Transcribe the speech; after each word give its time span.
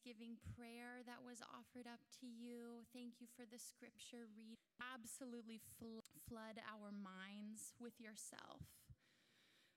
thanksgiving 0.00 0.36
prayer 0.56 1.04
that 1.04 1.20
was 1.20 1.44
offered 1.44 1.84
up 1.84 2.00
to 2.20 2.24
you. 2.24 2.88
Thank 2.92 3.20
you 3.20 3.26
for 3.36 3.44
the 3.44 3.60
scripture 3.60 4.24
read. 4.32 4.56
Absolutely 4.80 5.60
fl- 5.76 6.08
flood 6.28 6.56
our 6.64 6.88
minds 6.88 7.76
with 7.76 8.00
yourself. 8.00 8.64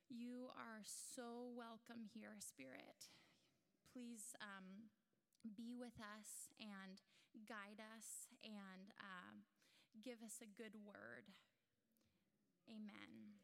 You 0.08 0.48
are 0.56 0.80
so 0.88 1.52
welcome 1.52 2.08
here, 2.16 2.40
Spirit. 2.40 3.12
Please 3.92 4.32
um, 4.40 4.88
be 5.44 5.76
with 5.76 6.00
us 6.00 6.48
and 6.56 7.04
guide 7.44 7.84
us 7.84 8.32
and 8.48 8.96
uh, 8.96 9.44
give 10.00 10.24
us 10.24 10.40
a 10.40 10.48
good 10.48 10.80
word. 10.88 11.28
Amen. 12.72 13.36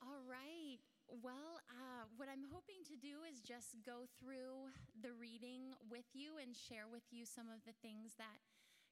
All 0.00 0.24
right. 0.24 0.87
Well, 1.08 1.56
uh, 1.72 2.04
what 2.20 2.28
I'm 2.28 2.44
hoping 2.52 2.84
to 2.84 2.96
do 3.00 3.24
is 3.24 3.40
just 3.40 3.80
go 3.80 4.04
through 4.20 4.68
the 4.92 5.16
reading 5.16 5.72
with 5.88 6.04
you 6.12 6.36
and 6.36 6.52
share 6.52 6.84
with 6.84 7.08
you 7.08 7.24
some 7.24 7.48
of 7.48 7.64
the 7.64 7.72
things 7.80 8.20
that 8.20 8.44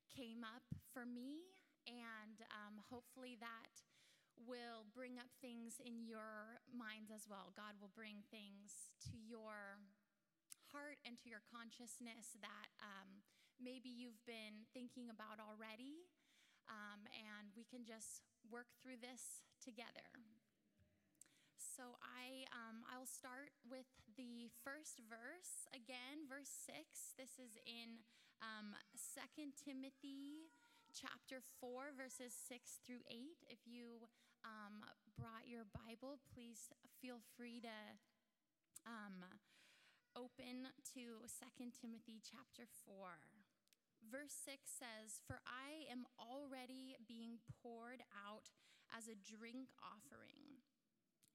came 0.08 0.40
up 0.40 0.64
for 0.96 1.04
me, 1.04 1.44
and 1.84 2.40
um, 2.48 2.80
hopefully 2.88 3.36
that 3.44 3.84
will 4.48 4.88
bring 4.96 5.20
up 5.20 5.28
things 5.44 5.76
in 5.76 6.08
your 6.08 6.64
minds 6.72 7.12
as 7.12 7.28
well. 7.28 7.52
God 7.52 7.76
will 7.84 7.92
bring 7.92 8.24
things 8.32 8.96
to 9.12 9.20
your 9.20 9.84
heart 10.72 10.96
and 11.04 11.20
to 11.20 11.28
your 11.28 11.44
consciousness 11.52 12.32
that 12.40 12.68
um, 12.80 13.20
maybe 13.60 13.92
you've 13.92 14.24
been 14.24 14.64
thinking 14.72 15.12
about 15.12 15.36
already, 15.36 16.08
um, 16.64 17.04
and 17.12 17.52
we 17.52 17.68
can 17.68 17.84
just 17.84 18.24
work 18.48 18.72
through 18.80 19.04
this 19.04 19.44
together. 19.60 20.35
So 21.76 22.00
I 22.00 22.48
um, 22.56 22.88
I'll 22.88 23.04
start 23.04 23.52
with 23.68 23.84
the 24.16 24.48
first 24.64 25.04
verse 25.12 25.68
again, 25.76 26.24
verse 26.24 26.48
six. 26.48 27.12
This 27.20 27.36
is 27.36 27.52
in 27.68 28.00
um, 28.40 28.72
Second 28.96 29.60
Timothy 29.60 30.48
chapter 30.96 31.44
four, 31.60 31.92
verses 31.92 32.32
six 32.32 32.80
through 32.80 33.04
eight. 33.12 33.44
If 33.52 33.68
you 33.68 34.08
um, 34.40 34.88
brought 35.20 35.44
your 35.44 35.68
Bible, 35.68 36.16
please 36.32 36.72
feel 37.04 37.20
free 37.36 37.60
to 37.60 37.78
um, 38.88 39.20
open 40.16 40.72
to 40.96 41.28
Second 41.28 41.76
Timothy 41.76 42.24
chapter 42.24 42.64
four. 42.88 43.20
Verse 44.00 44.32
6 44.46 44.62
says, 44.70 45.18
For 45.26 45.42
I 45.50 45.90
am 45.90 46.06
already 46.14 46.94
being 47.10 47.42
poured 47.58 48.06
out 48.14 48.54
as 48.94 49.10
a 49.10 49.18
drink 49.18 49.74
offering 49.82 50.55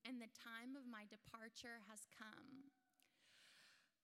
and 0.05 0.17
the 0.17 0.31
time 0.33 0.73
of 0.73 0.89
my 0.89 1.05
departure 1.09 1.81
has 1.89 2.05
come. 2.09 2.73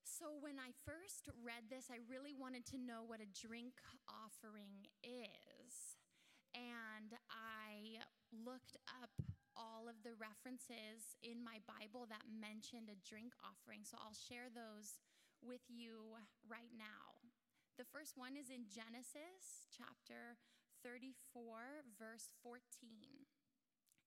So, 0.07 0.33
when 0.41 0.57
I 0.57 0.73
first 0.81 1.29
read 1.45 1.69
this, 1.69 1.93
I 1.93 2.01
really 2.09 2.33
wanted 2.33 2.65
to 2.73 2.81
know 2.81 3.05
what 3.05 3.21
a 3.21 3.29
drink 3.37 3.77
offering 4.09 4.89
is. 5.05 5.99
And 6.57 7.13
I 7.29 8.01
looked 8.33 8.79
up 8.89 9.13
all 9.53 9.85
of 9.85 10.01
the 10.01 10.17
references 10.17 11.13
in 11.21 11.43
my 11.45 11.61
Bible 11.69 12.09
that 12.09 12.25
mentioned 12.33 12.89
a 12.89 12.97
drink 13.05 13.35
offering. 13.45 13.85
So, 13.85 14.01
I'll 14.01 14.17
share 14.17 14.49
those 14.49 14.97
with 15.43 15.61
you 15.69 16.17
right 16.49 16.73
now. 16.73 17.29
The 17.77 17.85
first 17.85 18.17
one 18.17 18.33
is 18.33 18.49
in 18.49 18.65
Genesis 18.65 19.69
chapter 19.69 20.41
34, 20.81 21.85
verse 21.93 22.33
14 22.41 23.26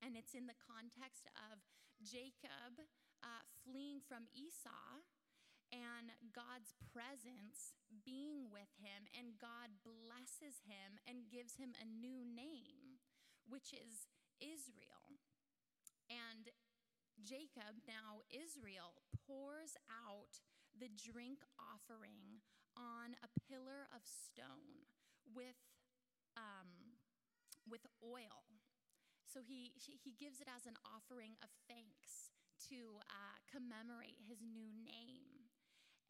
and 0.00 0.16
it's 0.16 0.34
in 0.34 0.48
the 0.48 0.58
context 0.58 1.28
of 1.36 1.60
Jacob 2.00 2.80
uh, 3.20 3.44
fleeing 3.64 4.00
from 4.00 4.24
Esau 4.32 5.04
and 5.70 6.10
God's 6.34 6.74
presence 6.90 7.78
being 8.02 8.50
with 8.50 8.70
him, 8.82 9.06
and 9.14 9.38
God 9.38 9.70
blesses 9.86 10.66
him 10.66 10.98
and 11.06 11.30
gives 11.30 11.54
him 11.54 11.78
a 11.78 11.86
new 11.86 12.26
name, 12.26 12.98
which 13.46 13.70
is 13.70 14.10
Israel. 14.42 15.14
And 16.10 16.50
Jacob, 17.22 17.78
now 17.86 18.26
Israel, 18.34 18.98
pours 19.28 19.78
out 19.86 20.42
the 20.74 20.90
drink 20.90 21.46
offering 21.54 22.42
on 22.74 23.14
a 23.22 23.30
pillar 23.46 23.86
of 23.94 24.02
stone 24.02 24.90
with, 25.30 25.58
um, 26.34 26.98
with 27.68 27.86
oil. 28.02 28.50
So 29.30 29.38
he, 29.46 29.70
he 29.78 30.10
gives 30.18 30.42
it 30.42 30.50
as 30.50 30.66
an 30.66 30.74
offering 30.82 31.38
of 31.38 31.54
thanks 31.70 32.34
to 32.66 32.98
uh, 33.06 33.38
commemorate 33.46 34.18
his 34.26 34.42
new 34.42 34.74
name. 34.82 35.46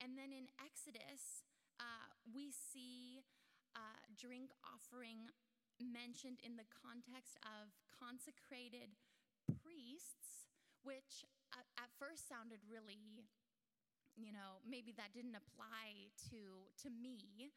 And 0.00 0.16
then 0.16 0.32
in 0.32 0.48
Exodus, 0.56 1.44
uh, 1.76 2.08
we 2.25 2.48
see 2.48 3.20
uh, 3.76 4.00
drink 4.16 4.56
offering 4.64 5.28
mentioned 5.76 6.41
in 6.41 6.56
the 6.56 6.64
context 6.72 7.36
of 7.44 7.76
consecrated 7.92 8.97
priests, 9.60 10.48
which 10.81 11.28
at, 11.52 11.69
at 11.76 11.92
first 12.00 12.25
sounded 12.25 12.64
really 12.64 13.28
you 14.19 14.34
know 14.34 14.58
maybe 14.66 14.92
that 14.92 15.14
didn't 15.14 15.38
apply 15.38 16.10
to 16.19 16.66
to 16.76 16.91
me 16.91 17.54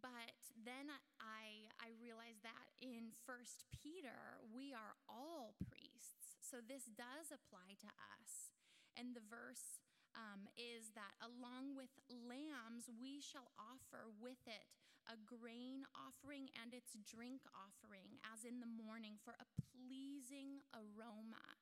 but 0.00 0.32
then 0.56 0.88
I, 1.20 1.68
I 1.76 1.92
realized 2.00 2.40
that 2.46 2.72
in 2.80 3.12
First 3.28 3.68
Peter, 3.68 4.40
we 4.48 4.72
are 4.72 4.96
all 5.04 5.58
priests. 5.60 6.40
So 6.40 6.64
this 6.64 6.88
does 6.88 7.32
apply 7.32 7.76
to 7.84 7.90
us. 8.16 8.52
And 8.96 9.16
the 9.16 9.24
verse 9.24 9.80
um, 10.12 10.48
is 10.56 10.92
that 10.92 11.16
along 11.20 11.76
with 11.76 11.92
lambs, 12.08 12.92
we 12.92 13.20
shall 13.20 13.52
offer 13.56 14.08
with 14.20 14.44
it 14.44 14.68
a 15.08 15.16
grain 15.18 15.82
offering 15.96 16.52
and 16.60 16.70
its 16.76 16.94
drink 17.02 17.42
offering, 17.50 18.20
as 18.22 18.46
in 18.46 18.62
the 18.62 18.70
morning, 18.70 19.18
for 19.18 19.34
a 19.40 19.48
pleasing 19.58 20.62
aroma, 20.70 21.58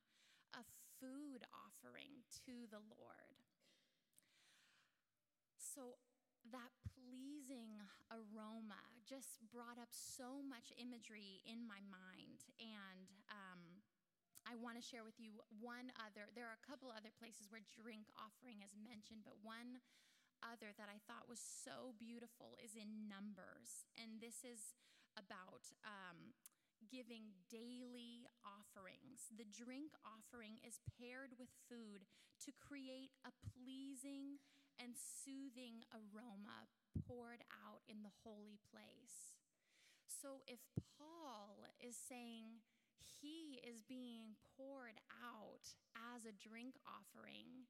a 0.53 0.67
food 1.01 1.47
offering 1.55 2.27
to 2.45 2.69
the 2.69 2.83
Lord. 2.99 3.41
So 5.57 5.97
that 6.53 6.75
pleasing 7.11 7.75
aroma 8.15 8.79
just 9.03 9.43
brought 9.51 9.83
up 9.83 9.91
so 9.91 10.39
much 10.47 10.71
imagery 10.79 11.43
in 11.43 11.67
my 11.67 11.83
mind. 11.91 12.47
And 12.63 13.11
um, 13.27 13.83
I 14.47 14.55
want 14.55 14.79
to 14.79 14.85
share 14.85 15.03
with 15.03 15.19
you 15.19 15.43
one 15.59 15.91
other. 15.99 16.31
There 16.39 16.47
are 16.47 16.55
a 16.55 16.63
couple 16.63 16.95
other 16.95 17.11
places 17.19 17.51
where 17.51 17.67
drink 17.75 18.07
offering 18.15 18.63
is 18.63 18.79
mentioned, 18.79 19.27
but 19.27 19.35
one 19.43 19.83
other 20.47 20.71
that 20.79 20.87
I 20.87 21.03
thought 21.11 21.27
was 21.27 21.43
so 21.43 21.99
beautiful 21.99 22.55
is 22.63 22.79
in 22.79 23.11
Numbers. 23.11 23.91
And 23.99 24.23
this 24.23 24.47
is 24.47 24.79
about. 25.19 25.75
Um, 25.83 26.39
giving 26.89 27.37
daily 27.53 28.25
offerings. 28.41 29.29
The 29.29 29.45
drink 29.45 29.93
offering 30.01 30.57
is 30.65 30.81
paired 30.97 31.37
with 31.37 31.53
food 31.69 32.09
to 32.41 32.57
create 32.57 33.13
a 33.21 33.37
pleasing 33.53 34.41
and 34.81 34.97
soothing 34.97 35.85
aroma 35.93 36.65
poured 37.07 37.43
out 37.65 37.81
in 37.89 38.03
the 38.03 38.15
holy 38.25 38.59
place. 38.69 39.41
So 40.07 40.45
if 40.45 40.61
Paul 40.99 41.65
is 41.81 41.97
saying 41.97 42.61
he 43.01 43.61
is 43.65 43.81
being 43.81 44.37
poured 44.57 45.01
out 45.17 45.65
as 45.97 46.29
a 46.29 46.37
drink 46.37 46.77
offering, 46.85 47.69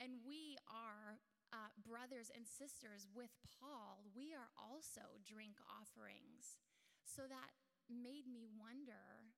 and 0.00 0.24
we 0.24 0.56
are 0.64 1.20
uh, 1.52 1.68
brothers 1.84 2.32
and 2.32 2.48
sisters 2.48 3.04
with 3.12 3.34
Paul, 3.60 4.06
we 4.16 4.32
are 4.32 4.48
also 4.56 5.20
drink 5.28 5.60
offerings. 5.68 6.56
So 7.04 7.28
that 7.28 7.52
made 7.90 8.24
me 8.30 8.48
wonder 8.56 9.28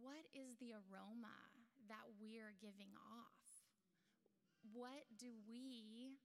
what 0.00 0.24
is 0.32 0.56
the 0.56 0.72
aroma 0.72 1.36
that 1.90 2.06
we're 2.16 2.56
giving 2.56 2.94
off? 2.96 3.68
What 4.72 5.04
do 5.18 5.34
we 5.44 6.16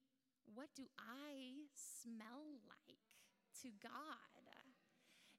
what 0.54 0.72
do 0.76 0.88
I 1.00 1.68
smell 1.76 2.60
like 2.68 3.04
to 3.64 3.70
God? 3.82 4.44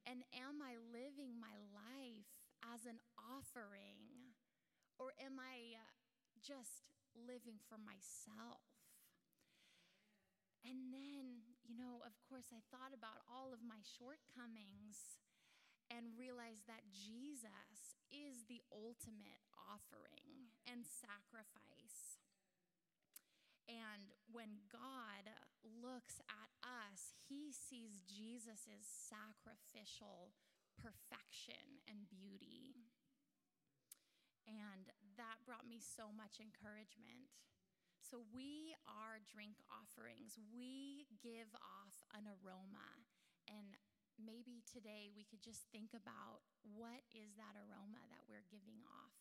And 0.09 0.25
am 0.33 0.65
I 0.65 0.81
living 0.89 1.37
my 1.37 1.53
life 1.69 2.33
as 2.65 2.89
an 2.89 2.97
offering? 3.21 4.33
Or 4.97 5.13
am 5.21 5.37
I 5.37 5.77
uh, 5.77 5.93
just 6.41 6.89
living 7.13 7.61
for 7.69 7.77
myself? 7.77 8.65
And 10.65 10.91
then, 10.91 11.45
you 11.63 11.77
know, 11.77 12.03
of 12.03 12.17
course, 12.25 12.51
I 12.51 12.65
thought 12.73 12.97
about 12.97 13.23
all 13.29 13.53
of 13.53 13.63
my 13.63 13.79
shortcomings 13.85 15.21
and 15.89 16.13
realized 16.17 16.69
that 16.69 16.89
Jesus 16.89 17.97
is 18.13 18.49
the 18.49 18.61
ultimate 18.73 19.41
offering 19.55 20.53
and 20.69 20.85
sacrifice. 20.85 22.21
And 23.69 24.17
when 24.33 24.65
God 24.73 25.29
looks 25.63 26.21
at 26.29 26.51
us, 26.65 27.13
he 27.29 27.53
sees 27.53 28.01
Jesus' 28.09 28.83
sacrificial 28.89 30.33
perfection 30.81 31.85
and 31.89 32.09
beauty. 32.09 32.75
And 34.49 34.89
that 35.21 35.45
brought 35.45 35.69
me 35.69 35.79
so 35.81 36.09
much 36.17 36.41
encouragement 36.41 37.29
So 38.01 38.25
we 38.33 38.73
are 38.89 39.21
drink 39.29 39.61
offerings. 39.69 40.41
We 40.49 41.05
give 41.21 41.53
off 41.61 42.01
an 42.17 42.25
aroma. 42.25 43.05
And 43.53 43.77
maybe 44.17 44.65
today 44.65 45.13
we 45.13 45.29
could 45.29 45.45
just 45.45 45.69
think 45.69 45.93
about 45.93 46.41
what 46.65 47.05
is 47.13 47.37
that 47.37 47.53
aroma 47.59 48.01
that 48.09 48.25
we're 48.25 48.49
giving 48.49 48.81
off 48.89 49.13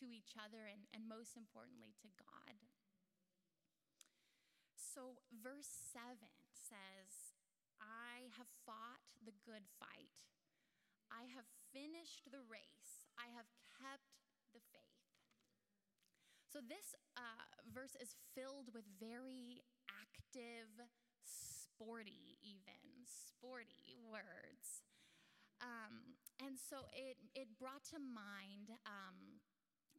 to 0.00 0.12
each 0.12 0.36
other 0.36 0.68
and, 0.68 0.84
and 0.92 1.08
most 1.08 1.40
importantly 1.40 1.96
to 2.04 2.08
God. 2.20 2.54
So, 4.98 5.14
verse 5.30 5.70
7 5.94 6.10
says, 6.50 7.38
I 7.78 8.34
have 8.34 8.50
fought 8.66 8.98
the 9.22 9.30
good 9.46 9.62
fight. 9.78 10.10
I 11.06 11.30
have 11.38 11.46
finished 11.70 12.26
the 12.26 12.42
race. 12.50 13.06
I 13.14 13.30
have 13.30 13.46
kept 13.78 14.10
the 14.50 14.58
faith. 14.74 15.06
So, 16.50 16.58
this 16.58 16.98
uh, 17.14 17.46
verse 17.70 17.94
is 18.02 18.18
filled 18.34 18.74
with 18.74 18.90
very 18.98 19.62
active, 19.86 20.66
sporty, 21.22 22.34
even 22.42 22.82
sporty 23.06 23.94
words. 24.02 24.82
Um, 25.62 26.18
and 26.42 26.58
so 26.58 26.90
it, 26.90 27.22
it 27.38 27.54
brought 27.54 27.86
to 27.94 28.02
mind 28.02 28.74
um, 28.82 29.38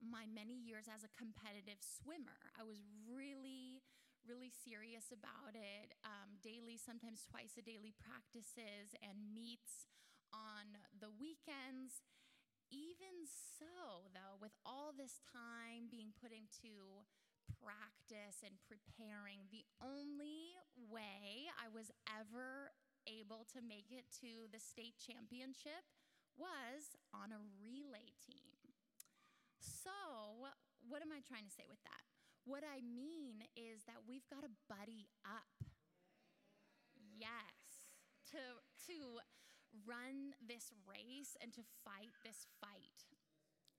my 0.03 0.27
many 0.27 0.59
years 0.59 0.91
as 0.91 1.07
a 1.07 1.11
competitive 1.15 1.79
swimmer. 1.79 2.51
I 2.59 2.67
was 2.67 2.83
really 3.07 3.78
really 4.27 4.51
serious 4.51 5.11
about 5.13 5.55
it. 5.55 5.95
Um, 6.03 6.39
daily, 6.43 6.75
sometimes 6.75 7.23
twice 7.27 7.55
a 7.55 7.63
daily 7.63 7.93
practices 7.95 8.95
and 8.99 9.31
meets 9.31 9.87
on 10.33 10.79
the 10.97 11.11
weekends. 11.11 12.03
Even 12.69 13.25
so, 13.25 14.13
though, 14.13 14.37
with 14.37 14.53
all 14.61 14.93
this 14.93 15.25
time 15.25 15.89
being 15.89 16.13
put 16.13 16.29
into 16.29 17.05
practice 17.57 18.45
and 18.45 18.61
preparing, 18.69 19.49
the 19.49 19.65
only 19.81 20.53
way 20.77 21.49
I 21.57 21.65
was 21.73 21.89
ever 22.05 22.69
able 23.09 23.49
to 23.57 23.65
make 23.65 23.89
it 23.89 24.05
to 24.21 24.45
the 24.53 24.61
state 24.61 25.01
championship 25.01 25.81
was 26.37 26.93
on 27.09 27.33
a 27.33 27.41
relay 27.57 28.13
team. 28.21 28.53
So, 29.57 30.45
what 30.85 31.01
am 31.01 31.09
I 31.09 31.25
trying 31.25 31.49
to 31.49 31.55
say 31.57 31.65
with 31.65 31.81
that? 31.83 32.18
What 32.49 32.65
I 32.65 32.81
mean 32.81 33.45
is 33.53 33.85
that 33.85 34.09
we've 34.09 34.25
got 34.25 34.41
to 34.41 34.49
buddy 34.65 35.05
up. 35.21 35.53
Yes, 36.97 37.93
to, 38.33 38.41
to 38.89 39.21
run 39.85 40.33
this 40.41 40.73
race 40.89 41.37
and 41.37 41.53
to 41.53 41.61
fight 41.85 42.09
this 42.25 42.49
fight. 42.57 43.05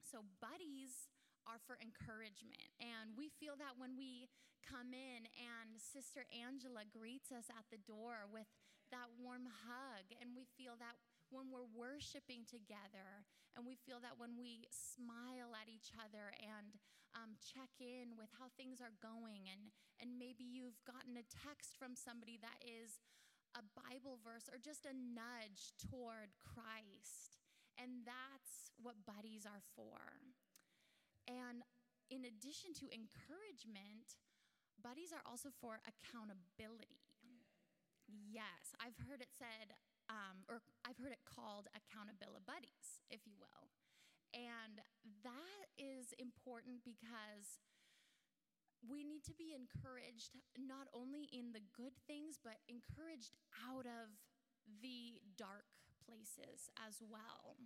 So, 0.06 0.22
buddies 0.38 1.10
are 1.50 1.58
for 1.58 1.82
encouragement. 1.82 2.70
And 2.78 3.18
we 3.18 3.26
feel 3.42 3.58
that 3.58 3.74
when 3.74 3.98
we 3.98 4.30
come 4.62 4.94
in 4.94 5.26
and 5.34 5.74
Sister 5.74 6.30
Angela 6.30 6.86
greets 6.86 7.34
us 7.34 7.50
at 7.50 7.66
the 7.74 7.82
door 7.82 8.30
with 8.30 8.46
that 8.94 9.10
warm 9.18 9.50
hug, 9.66 10.14
and 10.22 10.30
we 10.38 10.46
feel 10.54 10.78
that 10.78 10.94
when 11.30 11.50
we're 11.50 11.70
worshiping 11.70 12.46
together, 12.46 13.26
and 13.54 13.66
we 13.66 13.74
feel 13.74 13.98
that 14.02 14.18
when 14.18 14.38
we 14.38 14.66
smile 14.70 15.54
at 15.54 15.66
each 15.66 15.90
other 15.98 16.30
and 16.38 16.78
um, 17.14 17.34
check 17.42 17.70
in 17.82 18.14
with 18.14 18.30
how 18.38 18.50
things 18.54 18.78
are 18.78 18.94
going, 19.02 19.50
and, 19.50 19.74
and 19.98 20.18
maybe 20.18 20.46
you've 20.46 20.78
gotten 20.86 21.18
a 21.18 21.26
text 21.26 21.74
from 21.74 21.98
somebody 21.98 22.38
that 22.38 22.62
is 22.62 23.02
a 23.58 23.66
Bible 23.74 24.22
verse 24.22 24.46
or 24.46 24.62
just 24.62 24.86
a 24.86 24.94
nudge 24.94 25.74
toward 25.78 26.30
Christ. 26.38 27.42
And 27.78 28.06
that's 28.06 28.70
what 28.78 29.02
buddies 29.02 29.42
are 29.42 29.62
for. 29.74 29.98
And 31.26 31.66
in 32.10 32.26
addition 32.26 32.74
to 32.82 32.90
encouragement, 32.90 34.18
buddies 34.78 35.10
are 35.10 35.22
also 35.26 35.50
for 35.50 35.82
accountability. 35.86 37.02
Yes, 38.06 38.74
I've 38.82 38.98
heard 39.06 39.22
it 39.22 39.30
said, 39.30 39.74
um, 40.10 40.42
or 40.50 40.60
I've 40.82 40.98
heard 40.98 41.14
it 41.14 41.22
called 41.22 41.70
accountability 41.72 42.42
buddies, 42.44 43.00
if 43.08 43.22
you 43.24 43.38
will. 43.38 43.70
And 44.34 44.82
that 45.22 45.66
is 45.78 46.14
important 46.18 46.82
because 46.82 47.62
we 48.82 49.04
need 49.04 49.22
to 49.28 49.34
be 49.36 49.54
encouraged 49.54 50.34
not 50.56 50.88
only 50.96 51.28
in 51.30 51.52
the 51.52 51.62
good 51.76 51.94
things, 52.06 52.38
but 52.42 52.58
encouraged 52.66 53.36
out 53.54 53.86
of 53.86 54.18
the 54.82 55.20
dark 55.36 55.66
places 56.02 56.70
as 56.80 57.02
well. 57.04 57.58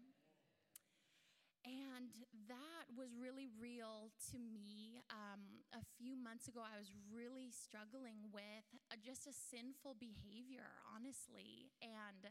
And 1.64 2.12
that 2.52 2.84
was 2.93 3.16
really 3.16 3.49
real 3.56 4.12
to 4.32 4.37
me. 4.37 5.00
Um, 5.08 5.64
a 5.72 5.81
few 5.96 6.12
months 6.12 6.44
ago, 6.44 6.61
I 6.61 6.76
was 6.76 6.93
really 7.08 7.49
struggling 7.49 8.28
with 8.37 8.69
uh, 8.93 9.00
just 9.00 9.25
a 9.25 9.32
sinful 9.32 9.96
behavior, 9.96 10.76
honestly. 10.93 11.72
And 11.81 12.28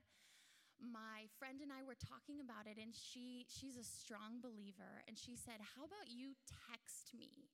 my 0.77 1.25
friend 1.41 1.65
and 1.65 1.73
I 1.73 1.81
were 1.81 1.97
talking 1.97 2.37
about 2.45 2.69
it, 2.69 2.77
and 2.77 2.93
she 2.93 3.45
she's 3.49 3.77
a 3.77 3.85
strong 3.85 4.37
believer, 4.37 5.01
and 5.09 5.17
she 5.17 5.33
said, 5.33 5.57
"How 5.77 5.89
about 5.89 6.13
you 6.13 6.37
text 6.69 7.13
me 7.17 7.49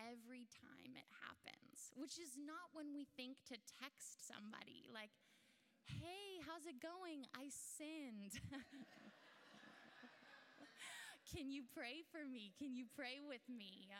every 0.00 0.48
time 0.48 0.96
it 0.96 1.08
happens?" 1.24 1.92
Which 1.96 2.16
is 2.16 2.40
not 2.40 2.72
when 2.72 2.96
we 2.96 3.04
think 3.20 3.44
to 3.52 3.56
text 3.80 4.24
somebody 4.24 4.88
like, 4.88 5.12
"Hey, 5.84 6.40
how's 6.48 6.64
it 6.64 6.80
going? 6.80 7.28
I 7.36 7.52
sinned." 7.52 8.40
Can 11.28 11.52
you 11.52 11.62
pray 11.68 12.00
for 12.08 12.24
me? 12.24 12.56
Can 12.56 12.72
you 12.72 12.88
pray 12.88 13.20
with 13.20 13.44
me? 13.52 13.92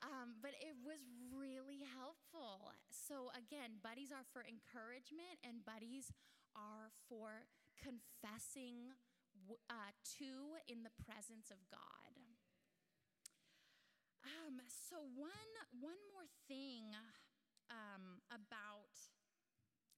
Um, 0.00 0.40
but 0.40 0.56
it 0.60 0.76
was 0.80 1.00
really 1.28 1.84
helpful. 1.84 2.72
So, 2.88 3.28
again, 3.36 3.80
buddies 3.84 4.12
are 4.12 4.24
for 4.32 4.44
encouragement, 4.44 5.40
and 5.44 5.64
buddies 5.64 6.08
are 6.56 6.88
for 7.08 7.48
confessing 7.76 8.96
uh, 9.68 9.92
to 10.16 10.56
in 10.68 10.84
the 10.84 10.94
presence 11.04 11.52
of 11.52 11.60
God. 11.68 12.12
Um, 14.24 14.60
so 14.68 15.04
one 15.12 15.52
one 15.76 16.00
more 16.16 16.28
thing 16.48 16.96
um, 17.68 18.24
about 18.32 18.96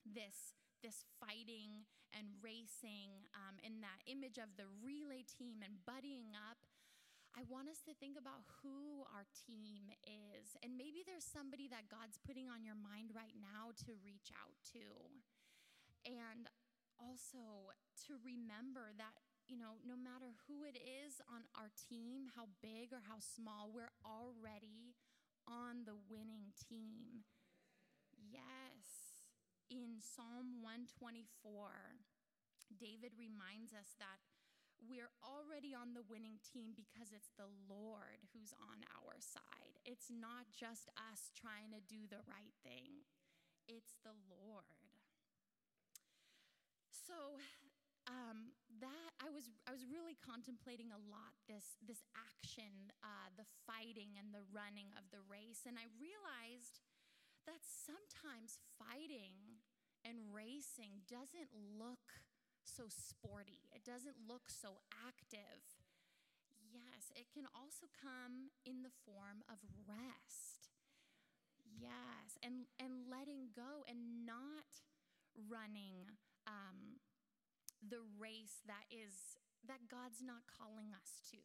this 0.02 0.54
this 0.86 1.02
fighting 1.18 1.82
and 2.14 2.30
racing 2.38 3.26
um, 3.34 3.58
in 3.66 3.82
that 3.82 3.98
image 4.06 4.38
of 4.38 4.54
the 4.54 4.70
relay 4.78 5.26
team 5.26 5.66
and 5.66 5.82
buddying 5.82 6.38
up. 6.38 6.62
I 7.34 7.42
want 7.50 7.66
us 7.66 7.82
to 7.90 7.92
think 7.98 8.14
about 8.14 8.46
who 8.62 9.02
our 9.10 9.26
team 9.34 9.90
is. 10.06 10.54
And 10.62 10.78
maybe 10.78 11.02
there's 11.02 11.26
somebody 11.26 11.66
that 11.68 11.90
God's 11.90 12.22
putting 12.22 12.46
on 12.46 12.62
your 12.62 12.78
mind 12.78 13.12
right 13.12 13.34
now 13.34 13.74
to 13.84 13.98
reach 14.00 14.30
out 14.32 14.56
to. 14.72 14.86
And 16.06 16.46
also 16.96 17.74
to 18.06 18.16
remember 18.22 18.94
that, 18.96 19.20
you 19.50 19.58
know, 19.58 19.82
no 19.84 19.98
matter 19.98 20.32
who 20.46 20.64
it 20.64 20.78
is 20.78 21.20
on 21.28 21.44
our 21.58 21.68
team, 21.76 22.32
how 22.32 22.48
big 22.62 22.94
or 22.94 23.02
how 23.04 23.20
small, 23.20 23.68
we're 23.74 23.92
already 24.00 24.96
on 25.44 25.84
the 25.84 25.98
winning 26.08 26.54
team. 26.56 27.26
Yes. 28.16 28.75
In 29.66 29.98
Psalm 29.98 30.62
124, 30.62 31.26
David 32.78 33.18
reminds 33.18 33.74
us 33.74 33.98
that 33.98 34.22
we're 34.78 35.10
already 35.24 35.74
on 35.74 35.96
the 35.96 36.06
winning 36.06 36.38
team 36.44 36.76
because 36.76 37.10
it's 37.10 37.32
the 37.34 37.50
Lord 37.66 38.22
who's 38.30 38.54
on 38.60 38.84
our 38.94 39.18
side. 39.18 39.74
It's 39.82 40.12
not 40.12 40.46
just 40.54 40.92
us 40.94 41.34
trying 41.34 41.74
to 41.74 41.80
do 41.90 42.06
the 42.06 42.22
right 42.30 42.54
thing, 42.62 43.02
it's 43.66 43.98
the 44.06 44.14
Lord. 44.30 44.86
So 46.92 47.42
um, 48.06 48.54
that 48.78 49.10
I 49.18 49.30
was 49.34 49.50
I 49.66 49.74
was 49.74 49.82
really 49.86 50.14
contemplating 50.22 50.94
a 50.94 51.00
lot 51.10 51.34
this 51.50 51.78
this 51.82 52.06
action, 52.14 52.94
uh, 53.02 53.34
the 53.34 53.46
fighting 53.66 54.14
and 54.14 54.30
the 54.30 54.46
running 54.54 54.94
of 54.94 55.06
the 55.10 55.22
race, 55.26 55.66
and 55.66 55.74
I 55.74 55.90
realized 55.98 56.82
that 57.46 57.62
sometimes 57.62 58.58
fighting 58.76 59.62
and 60.04 60.34
racing 60.34 61.06
doesn't 61.06 61.50
look 61.54 62.22
so 62.62 62.90
sporty. 62.90 63.70
It 63.74 63.86
doesn't 63.86 64.26
look 64.26 64.50
so 64.50 64.82
active. 65.06 65.62
Yes, 66.58 67.14
it 67.14 67.30
can 67.30 67.46
also 67.54 67.86
come 67.94 68.50
in 68.66 68.82
the 68.82 68.94
form 69.06 69.46
of 69.46 69.62
rest. 69.86 70.74
Yes, 71.62 72.38
and 72.42 72.66
and 72.78 73.06
letting 73.06 73.54
go 73.54 73.86
and 73.86 74.26
not 74.26 74.82
running 75.36 76.18
um, 76.46 77.02
the 77.82 78.02
race 78.18 78.62
that 78.66 78.86
is 78.90 79.38
that 79.66 79.90
God's 79.90 80.22
not 80.22 80.46
calling 80.46 80.94
us 80.94 81.22
to, 81.34 81.42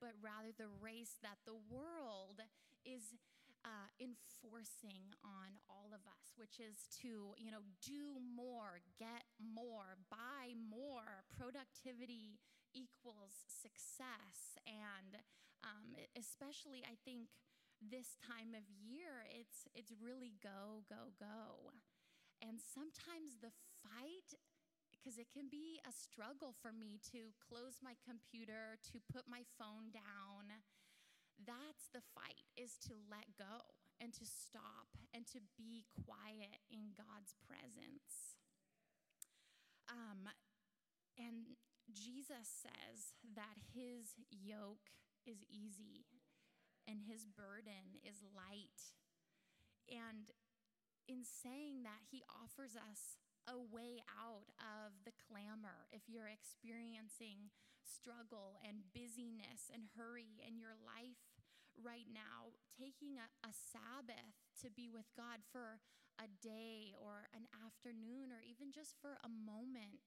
but 0.00 0.16
rather 0.20 0.52
the 0.52 0.72
race 0.80 1.20
that 1.20 1.44
the 1.44 1.56
world 1.68 2.40
is 2.84 3.16
uh, 3.64 3.88
enforcing 3.96 5.16
on 5.24 5.56
all 5.66 5.90
of 5.96 6.04
us, 6.04 6.36
which 6.36 6.60
is 6.60 6.86
to 7.00 7.32
you 7.40 7.50
know 7.50 7.64
do 7.80 8.20
more, 8.20 8.84
get 9.00 9.24
more, 9.40 9.96
buy 10.12 10.52
more. 10.54 11.24
Productivity 11.32 12.38
equals 12.76 13.34
success, 13.48 14.60
and 14.68 15.18
um, 15.64 15.96
especially 16.14 16.84
I 16.84 17.00
think 17.04 17.32
this 17.80 18.16
time 18.20 18.52
of 18.52 18.64
year, 18.68 19.24
it's 19.32 19.66
it's 19.74 19.92
really 19.96 20.36
go 20.44 20.84
go 20.88 21.12
go. 21.16 21.72
And 22.44 22.60
sometimes 22.60 23.40
the 23.40 23.54
fight 23.80 24.36
because 25.04 25.20
it 25.20 25.28
can 25.28 25.52
be 25.52 25.76
a 25.84 25.92
struggle 25.92 26.56
for 26.64 26.72
me 26.72 26.96
to 27.12 27.36
close 27.36 27.84
my 27.84 27.92
computer, 28.00 28.80
to 28.88 28.96
put 29.12 29.28
my 29.28 29.44
phone 29.60 29.92
down. 29.92 30.48
That's 31.42 31.90
the 31.92 32.04
fight 32.14 32.46
is 32.54 32.78
to 32.88 32.94
let 33.10 33.34
go 33.38 33.66
and 34.00 34.12
to 34.14 34.26
stop 34.26 34.94
and 35.14 35.26
to 35.34 35.38
be 35.58 35.86
quiet 36.06 36.62
in 36.70 36.94
God's 36.94 37.34
presence. 37.42 38.38
Um, 39.90 40.30
and 41.18 41.58
Jesus 41.92 42.48
says 42.48 43.14
that 43.34 43.58
his 43.74 44.18
yoke 44.30 44.90
is 45.26 45.44
easy 45.50 46.06
and 46.88 47.00
his 47.06 47.24
burden 47.24 48.00
is 48.04 48.24
light. 48.34 48.94
And 49.88 50.32
in 51.08 51.20
saying 51.24 51.84
that, 51.84 52.00
he 52.08 52.24
offers 52.28 52.76
us 52.76 53.20
a 53.44 53.60
way 53.60 54.00
out 54.08 54.48
of 54.56 54.96
the 55.04 55.12
clamor. 55.28 55.84
If 55.92 56.08
you're 56.08 56.32
experiencing 56.32 57.52
struggle 57.84 58.58
and 58.64 58.90
busyness 58.90 59.70
and 59.72 59.92
hurry 59.94 60.40
in 60.40 60.56
your 60.56 60.76
life 60.80 61.20
right 61.78 62.08
now, 62.10 62.56
taking 62.74 63.20
a, 63.20 63.28
a 63.44 63.52
Sabbath 63.52 64.34
to 64.62 64.70
be 64.72 64.90
with 64.90 65.08
God 65.16 65.44
for 65.52 65.82
a 66.18 66.30
day 66.40 66.94
or 66.94 67.26
an 67.34 67.50
afternoon 67.50 68.30
or 68.30 68.42
even 68.42 68.70
just 68.70 68.94
for 69.02 69.18
a 69.22 69.30
moment 69.30 70.02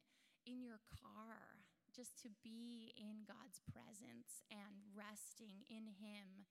in 0.47 0.63
your 0.63 0.79
car, 0.87 1.67
just 1.91 2.15
to 2.23 2.31
be 2.39 2.95
in 2.95 3.27
God's 3.27 3.59
presence 3.67 4.39
and 4.47 4.87
resting 4.95 5.67
in 5.67 5.91
Him 5.99 6.47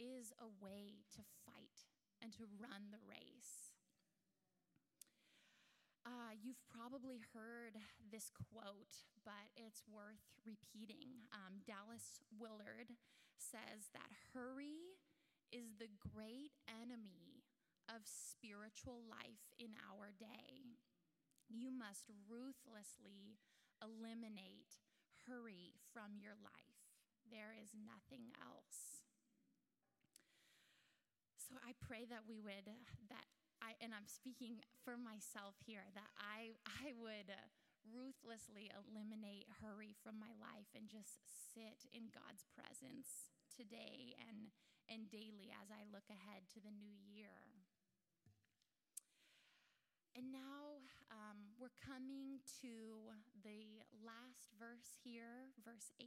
is 0.00 0.32
a 0.40 0.48
way 0.48 1.04
to 1.14 1.22
fight 1.44 1.86
and 2.22 2.32
to 2.34 2.48
run 2.56 2.88
the 2.88 3.02
race. 3.04 3.73
Uh, 6.04 6.36
you've 6.36 6.60
probably 6.68 7.24
heard 7.32 7.80
this 8.12 8.28
quote, 8.28 9.08
but 9.24 9.48
it's 9.56 9.80
worth 9.88 10.20
repeating. 10.44 11.24
Um, 11.32 11.64
Dallas 11.64 12.20
Willard 12.36 12.92
says 13.40 13.88
that 13.96 14.12
hurry 14.36 15.00
is 15.48 15.80
the 15.80 15.88
great 16.12 16.52
enemy 16.68 17.48
of 17.88 18.04
spiritual 18.04 19.00
life 19.08 19.48
in 19.56 19.72
our 19.80 20.12
day. 20.12 20.76
You 21.48 21.72
must 21.72 22.12
ruthlessly 22.28 23.40
eliminate 23.80 24.76
hurry 25.24 25.72
from 25.88 26.20
your 26.20 26.36
life. 26.44 26.84
There 27.24 27.56
is 27.56 27.72
nothing 27.72 28.28
else. 28.36 29.04
So 31.40 31.56
I 31.64 31.72
pray 31.80 32.04
that 32.08 32.28
we 32.28 32.40
would, 32.40 32.68
that 33.08 33.28
I, 33.64 33.80
and 33.80 33.96
I'm 33.96 34.04
speaking 34.04 34.60
for 34.84 35.00
myself 35.00 35.56
here, 35.64 35.88
that 35.96 36.12
I, 36.20 36.60
I 36.68 36.92
would 37.00 37.32
ruthlessly 37.88 38.68
eliminate 38.76 39.48
hurry 39.64 39.96
from 40.04 40.20
my 40.20 40.32
life 40.36 40.68
and 40.76 40.92
just 40.92 41.24
sit 41.56 41.88
in 41.96 42.12
God's 42.12 42.44
presence 42.52 43.32
today 43.48 44.12
and, 44.20 44.52
and 44.92 45.08
daily 45.08 45.48
as 45.56 45.72
I 45.72 45.88
look 45.88 46.08
ahead 46.12 46.44
to 46.52 46.60
the 46.60 46.72
new 46.72 46.96
year. 47.08 47.48
And 50.14 50.30
now 50.30 50.84
um, 51.10 51.56
we're 51.58 51.74
coming 51.82 52.38
to 52.62 53.10
the 53.42 53.82
last 54.04 54.54
verse 54.54 54.94
here, 55.02 55.50
verse 55.64 55.90
8. 55.98 56.06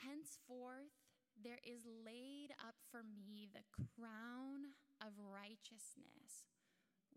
Henceforth, 0.00 0.96
there 1.36 1.60
is 1.60 1.84
laid 1.84 2.56
up 2.56 2.76
for 2.88 3.04
me 3.04 3.48
the 3.52 3.64
crown 3.76 4.72
of 5.00 5.16
righteousness, 5.16 6.48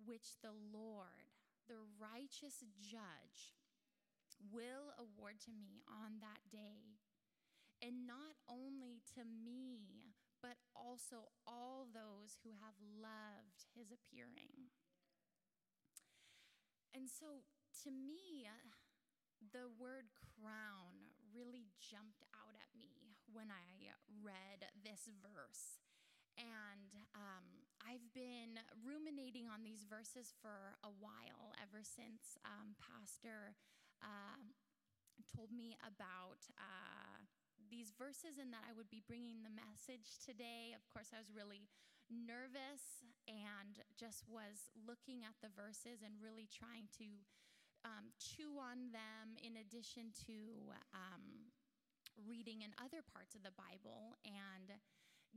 which 0.03 0.39
the 0.41 0.55
Lord, 0.55 1.35
the 1.67 1.83
righteous 1.99 2.63
judge, 2.79 3.55
will 4.51 4.95
award 4.99 5.39
to 5.47 5.51
me 5.51 5.83
on 5.87 6.19
that 6.19 6.43
day. 6.51 6.99
And 7.83 8.07
not 8.07 8.39
only 8.47 9.03
to 9.15 9.27
me, 9.27 10.15
but 10.43 10.59
also 10.75 11.31
all 11.47 11.87
those 11.87 12.39
who 12.43 12.51
have 12.59 12.75
loved 12.79 13.67
his 13.75 13.91
appearing. 13.91 14.71
And 16.91 17.07
so 17.07 17.47
to 17.83 17.89
me, 17.91 18.47
the 19.51 19.71
word 19.79 20.11
crown 20.15 21.15
really 21.31 21.71
jumped 21.79 22.23
out 22.35 22.55
at 22.55 22.71
me 22.75 23.15
when 23.31 23.49
I 23.51 23.91
read 24.21 24.67
this 24.83 25.09
verse. 25.23 25.79
And 26.37 26.91
um, 27.15 27.62
I've 27.83 28.07
been 28.15 28.55
ruminating 28.79 29.51
on 29.51 29.59
these 29.61 29.83
verses 29.83 30.31
for 30.39 30.79
a 30.87 30.91
while, 31.03 31.51
ever 31.59 31.83
since 31.83 32.39
um, 32.47 32.79
Pastor 32.79 33.53
uh, 33.99 34.39
told 35.27 35.51
me 35.51 35.75
about 35.83 36.47
uh, 36.55 37.27
these 37.67 37.91
verses 37.91 38.39
and 38.39 38.55
that 38.55 38.63
I 38.63 38.73
would 38.73 38.87
be 38.87 39.03
bringing 39.03 39.43
the 39.43 39.51
message 39.51 40.23
today. 40.23 40.71
Of 40.71 40.87
course, 40.87 41.11
I 41.11 41.19
was 41.19 41.29
really 41.35 41.67
nervous 42.07 43.03
and 43.27 43.83
just 43.99 44.23
was 44.31 44.71
looking 44.87 45.27
at 45.27 45.35
the 45.43 45.51
verses 45.51 46.03
and 46.03 46.15
really 46.23 46.47
trying 46.47 46.87
to 47.03 47.07
um, 47.83 48.15
chew 48.15 48.59
on 48.59 48.95
them 48.95 49.35
in 49.43 49.59
addition 49.59 50.15
to 50.23 50.71
um, 50.95 51.51
reading 52.15 52.63
in 52.63 52.71
other 52.79 53.03
parts 53.03 53.35
of 53.35 53.43
the 53.43 53.55
Bible. 53.55 54.15
And 54.23 54.79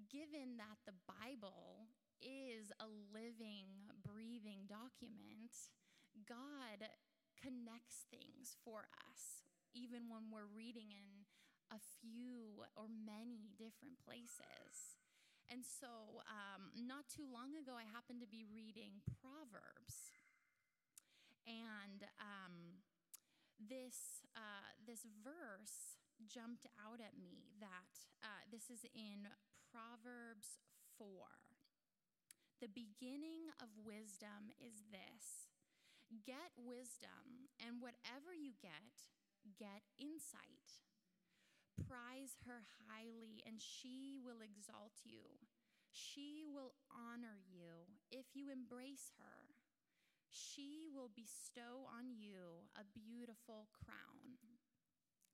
given 0.06 0.60
that 0.60 0.78
the 0.86 0.94
Bible 1.08 1.90
a 2.80 2.88
living, 3.12 3.88
breathing 4.04 4.68
document, 4.68 5.52
God 6.28 6.84
connects 7.36 8.08
things 8.08 8.56
for 8.64 8.88
us, 9.08 9.44
even 9.76 10.08
when 10.08 10.32
we're 10.32 10.48
reading 10.48 10.92
in 10.92 11.28
a 11.72 11.80
few 12.00 12.64
or 12.76 12.88
many 12.88 13.50
different 13.58 13.98
places. 14.00 14.96
And 15.46 15.62
so, 15.62 16.22
um, 16.26 16.74
not 16.74 17.06
too 17.06 17.26
long 17.26 17.54
ago, 17.54 17.78
I 17.78 17.86
happened 17.86 18.18
to 18.22 18.30
be 18.30 18.42
reading 18.50 18.98
Proverbs. 19.22 20.10
And 21.46 22.02
um, 22.18 22.82
this, 23.62 24.26
uh, 24.34 24.74
this 24.82 25.06
verse 25.22 26.02
jumped 26.26 26.66
out 26.82 26.98
at 26.98 27.14
me 27.14 27.54
that 27.62 27.94
uh, 28.26 28.42
this 28.50 28.66
is 28.74 28.82
in 28.90 29.30
Proverbs 29.70 30.58
4. 30.98 31.45
The 32.56 32.72
beginning 32.72 33.52
of 33.60 33.68
wisdom 33.84 34.48
is 34.56 34.88
this 34.88 35.52
get 36.24 36.56
wisdom, 36.56 37.52
and 37.60 37.84
whatever 37.84 38.32
you 38.32 38.56
get, 38.62 39.12
get 39.60 39.84
insight. 40.00 40.80
Prize 41.76 42.40
her 42.48 42.64
highly, 42.88 43.44
and 43.44 43.60
she 43.60 44.16
will 44.16 44.40
exalt 44.40 45.04
you. 45.04 45.36
She 45.92 46.48
will 46.48 46.72
honor 46.88 47.36
you 47.44 47.92
if 48.08 48.32
you 48.32 48.48
embrace 48.48 49.12
her. 49.20 49.52
She 50.32 50.88
will 50.88 51.12
bestow 51.12 51.84
on 51.92 52.08
you 52.16 52.72
a 52.72 52.88
beautiful 52.88 53.68
crown. 53.68 54.40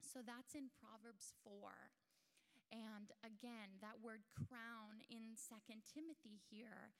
So 0.02 0.26
that's 0.26 0.58
in 0.58 0.74
Proverbs 0.74 1.38
4. 1.46 1.70
And 2.72 3.12
again, 3.20 3.76
that 3.84 4.00
word 4.00 4.24
crown 4.32 5.04
in 5.12 5.36
Second 5.36 5.84
Timothy 5.84 6.40
here, 6.48 6.96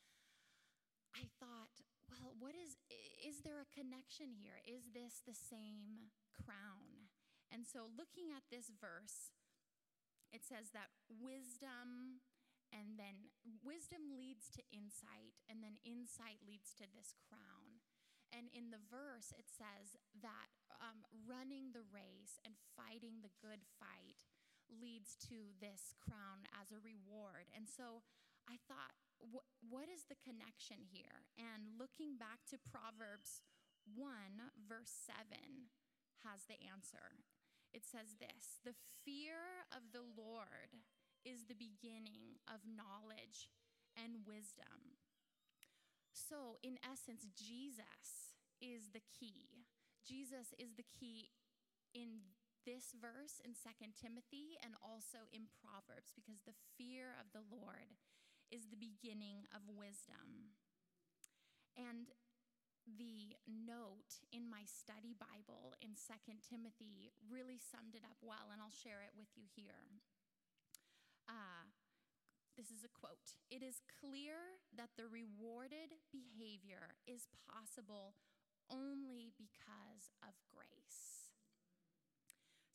I 1.17 1.25
thought, 1.41 1.81
well, 2.13 2.37
what 2.37 2.53
is 2.53 2.77
is 3.25 3.41
there 3.41 3.65
a 3.65 3.73
connection 3.73 4.37
here? 4.37 4.61
Is 4.69 4.93
this 4.93 5.25
the 5.25 5.33
same 5.33 6.13
crown? 6.29 7.09
And 7.49 7.65
so 7.65 7.89
looking 7.89 8.33
at 8.33 8.45
this 8.53 8.69
verse, 8.69 9.33
it 10.33 10.45
says 10.45 10.73
that 10.77 10.93
wisdom 11.09 12.21
and 12.73 12.97
then 12.97 13.29
wisdom 13.61 14.17
leads 14.17 14.49
to 14.57 14.65
insight 14.73 15.37
and 15.49 15.61
then 15.61 15.77
insight 15.85 16.41
leads 16.45 16.73
to 16.81 16.89
this 16.89 17.13
crown. 17.29 17.81
And 18.33 18.49
in 18.57 18.73
the 18.73 18.81
verse, 18.81 19.37
it 19.37 19.45
says 19.53 20.01
that 20.25 20.49
um, 20.81 21.05
running 21.29 21.77
the 21.77 21.85
race 21.85 22.41
and 22.49 22.57
fighting 22.73 23.21
the 23.21 23.33
good 23.45 23.61
fight 23.77 24.25
leads 24.79 25.17
to 25.29 25.53
this 25.61 25.95
crown 26.01 26.49
as 26.57 26.73
a 26.73 26.81
reward. 26.81 27.51
And 27.53 27.69
so 27.69 28.05
I 28.49 28.59
thought, 28.67 28.97
wh- 29.21 29.49
what 29.63 29.87
is 29.89 30.09
the 30.09 30.19
connection 30.21 30.83
here? 30.89 31.29
And 31.39 31.79
looking 31.79 32.17
back 32.17 32.45
to 32.51 32.61
Proverbs 32.61 33.43
1, 33.95 34.09
verse 34.67 34.93
7, 34.93 35.73
has 36.25 36.47
the 36.47 36.59
answer. 36.63 37.19
It 37.75 37.83
says 37.87 38.19
this 38.21 38.61
The 38.63 38.77
fear 39.05 39.67
of 39.73 39.91
the 39.91 40.05
Lord 40.05 40.77
is 41.25 41.47
the 41.47 41.59
beginning 41.59 42.43
of 42.47 42.67
knowledge 42.67 43.51
and 43.97 44.27
wisdom. 44.27 44.99
So, 46.13 46.59
in 46.63 46.77
essence, 46.85 47.27
Jesus 47.35 48.37
is 48.61 48.93
the 48.93 49.03
key. 49.09 49.67
Jesus 50.07 50.53
is 50.59 50.75
the 50.77 50.87
key 50.87 51.31
in 51.95 52.27
this 52.63 52.95
verse 52.95 53.43
in 53.43 53.55
Second 53.55 53.99
Timothy 53.99 54.59
and 54.63 54.79
also 54.79 55.27
in 55.35 55.51
Proverbs 55.51 56.15
because 56.15 56.43
the 56.47 56.57
fear 56.79 57.15
of 57.19 57.31
the 57.35 57.43
Lord 57.43 57.99
is 58.51 58.69
the 58.69 58.81
beginning 58.81 59.49
of 59.51 59.65
wisdom. 59.67 60.55
And 61.75 62.13
the 62.85 63.39
note 63.47 64.23
in 64.35 64.51
my 64.51 64.67
study 64.67 65.15
Bible 65.15 65.73
in 65.81 65.95
2 65.95 66.19
Timothy 66.43 67.15
really 67.23 67.57
summed 67.57 67.95
it 67.95 68.05
up 68.05 68.19
well, 68.21 68.51
and 68.51 68.59
I'll 68.59 68.75
share 68.75 69.01
it 69.07 69.15
with 69.15 69.31
you 69.39 69.47
here. 69.55 69.87
Uh, 71.31 71.71
this 72.57 72.69
is 72.69 72.85
a 72.85 72.93
quote 72.93 73.39
It 73.49 73.63
is 73.63 73.81
clear 74.01 74.61
that 74.77 74.99
the 74.99 75.09
rewarded 75.09 75.97
behavior 76.13 76.99
is 77.07 77.31
possible 77.49 78.15
only 78.69 79.33
because 79.39 80.13
of 80.21 80.37
grace. 80.49 81.12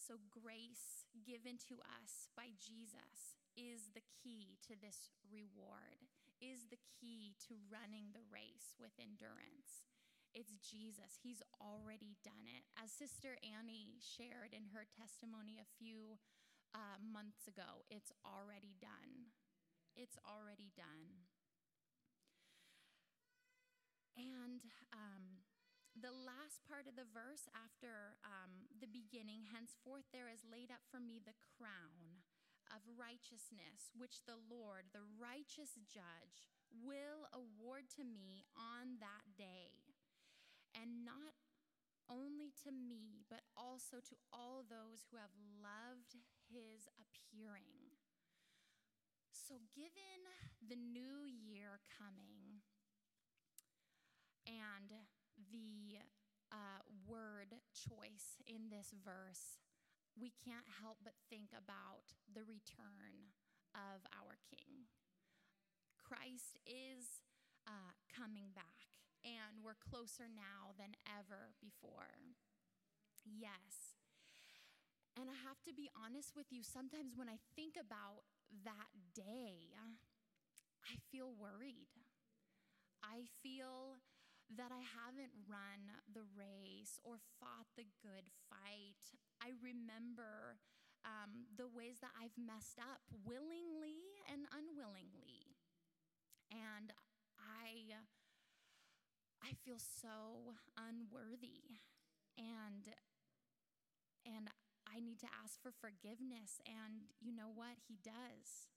So, 0.08 0.24
grace 0.32 1.04
given 1.20 1.60
to 1.68 1.84
us 1.84 2.32
by 2.32 2.56
Jesus 2.56 3.36
is 3.60 3.92
the 3.92 4.08
key 4.16 4.56
to 4.64 4.80
this 4.80 5.12
reward, 5.28 6.00
is 6.40 6.72
the 6.72 6.80
key 6.96 7.36
to 7.52 7.60
running 7.68 8.16
the 8.16 8.24
race 8.32 8.80
with 8.80 8.96
endurance. 8.96 9.84
It's 10.32 10.56
Jesus. 10.64 11.20
He's 11.20 11.44
already 11.60 12.16
done 12.24 12.48
it. 12.48 12.64
As 12.80 12.88
Sister 12.88 13.36
Annie 13.44 14.00
shared 14.00 14.56
in 14.56 14.72
her 14.72 14.88
testimony 14.88 15.60
a 15.60 15.76
few 15.76 16.16
uh, 16.72 17.04
months 17.04 17.44
ago, 17.44 17.84
it's 17.92 18.16
already 18.24 18.80
done. 18.80 19.36
It's 20.00 20.16
already 20.24 20.72
done. 20.80 21.28
And 24.16 24.64
um, 24.96 25.44
the 25.98 26.14
last 26.14 26.62
part 26.70 26.86
of 26.86 26.94
the 26.94 27.10
verse 27.10 27.50
after 27.58 28.18
um, 28.22 28.70
the 28.78 28.90
beginning, 28.90 29.50
henceforth 29.50 30.06
there 30.14 30.30
is 30.30 30.46
laid 30.46 30.70
up 30.70 30.86
for 30.94 31.02
me 31.02 31.18
the 31.18 31.38
crown 31.58 32.22
of 32.70 32.84
righteousness, 32.94 33.90
which 33.98 34.22
the 34.30 34.38
Lord, 34.38 34.92
the 34.94 35.06
righteous 35.18 35.74
judge, 35.90 36.52
will 36.70 37.26
award 37.34 37.90
to 37.98 38.04
me 38.06 38.46
on 38.54 39.02
that 39.02 39.26
day. 39.40 39.74
And 40.76 41.08
not 41.08 41.34
only 42.12 42.54
to 42.64 42.72
me, 42.72 43.26
but 43.32 43.42
also 43.58 43.98
to 44.04 44.16
all 44.30 44.64
those 44.68 45.08
who 45.10 45.18
have 45.18 45.34
loved 45.60 46.20
his 46.48 46.86
appearing. 47.00 47.98
So, 49.32 49.64
given 49.74 50.28
the 50.60 50.76
new 50.76 51.24
year 51.24 51.80
coming 51.88 52.64
and 54.46 54.92
the 55.38 56.02
uh, 56.52 56.82
word 57.06 57.54
choice 57.74 58.42
in 58.50 58.70
this 58.74 58.94
verse, 58.98 59.62
we 60.18 60.34
can't 60.34 60.66
help 60.82 60.98
but 61.06 61.14
think 61.30 61.54
about 61.54 62.18
the 62.26 62.42
return 62.42 63.34
of 63.78 64.02
our 64.18 64.42
King. 64.50 64.90
Christ 66.02 66.58
is 66.66 67.22
uh, 67.68 67.94
coming 68.10 68.50
back, 68.56 68.90
and 69.22 69.62
we're 69.62 69.78
closer 69.78 70.26
now 70.26 70.74
than 70.80 70.98
ever 71.06 71.54
before. 71.62 72.34
Yes. 73.28 74.00
And 75.20 75.30
I 75.30 75.38
have 75.46 75.60
to 75.66 75.74
be 75.74 75.90
honest 75.98 76.34
with 76.38 76.48
you, 76.50 76.64
sometimes 76.64 77.18
when 77.18 77.28
I 77.28 77.42
think 77.58 77.76
about 77.76 78.24
that 78.64 78.90
day, 79.14 79.76
I 80.86 80.96
feel 81.12 81.34
worried. 81.36 81.92
I 83.04 83.28
feel 83.44 84.00
that 84.56 84.72
I 84.72 84.80
haven't 84.80 85.36
run 85.44 85.92
the 86.08 86.24
race 86.32 87.00
or 87.04 87.20
fought 87.40 87.68
the 87.76 87.88
good 88.00 88.32
fight. 88.48 89.04
I 89.44 89.52
remember 89.60 90.64
um, 91.04 91.52
the 91.60 91.68
ways 91.68 92.00
that 92.00 92.16
I've 92.16 92.36
messed 92.40 92.80
up 92.80 93.04
willingly 93.28 94.00
and 94.32 94.48
unwillingly. 94.52 95.60
And 96.48 96.96
I, 97.36 98.00
I 99.44 99.52
feel 99.68 99.80
so 99.80 100.56
unworthy. 100.80 101.84
And, 102.40 102.88
and 104.24 104.48
I 104.88 105.04
need 105.04 105.20
to 105.28 105.32
ask 105.44 105.60
for 105.60 105.76
forgiveness. 105.76 106.64
And 106.64 107.12
you 107.20 107.36
know 107.36 107.52
what? 107.52 107.84
He 107.84 108.00
does. 108.00 108.72